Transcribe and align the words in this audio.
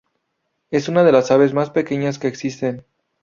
Es 0.71 0.87
una 0.89 1.03
de 1.03 1.11
las 1.11 1.29
aves 1.29 1.53
más 1.53 1.69
pequeñas 1.69 2.17
que 2.17 2.27
existen. 2.27 2.87